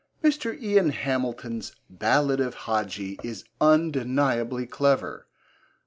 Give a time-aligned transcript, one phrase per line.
[0.23, 0.59] Mr.
[0.59, 5.27] Ian Hamilton's Ballad of Hadji is undeniably clever.